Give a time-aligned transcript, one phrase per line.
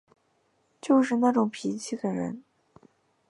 [0.81, 2.41] 就是那种脾气的人